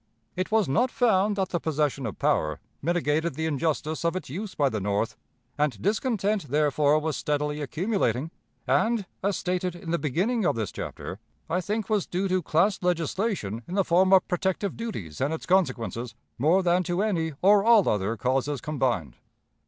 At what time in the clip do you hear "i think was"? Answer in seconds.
11.47-12.07